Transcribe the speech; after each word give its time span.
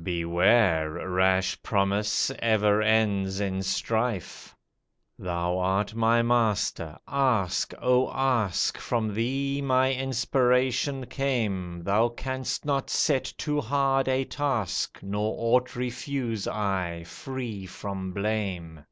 "Beware! 0.00 0.88
Rash 1.10 1.60
promise 1.60 2.30
ever 2.38 2.80
ends 2.80 3.40
in 3.40 3.62
strife." 3.64 4.54
"Thou 5.18 5.58
art 5.58 5.92
my 5.96 6.22
Master, 6.22 6.96
ask! 7.08 7.74
oh 7.82 8.08
ask! 8.14 8.78
From 8.78 9.12
thee 9.12 9.60
my 9.60 9.92
inspiration 9.92 11.06
came, 11.06 11.82
Thou 11.82 12.10
canst 12.10 12.64
not 12.64 12.90
set 12.90 13.24
too 13.36 13.60
hard 13.60 14.06
a 14.06 14.22
task, 14.24 15.00
Nor 15.02 15.34
aught 15.36 15.74
refuse 15.74 16.46
I, 16.46 17.02
free 17.02 17.66
from 17.66 18.12
blame." 18.12 18.84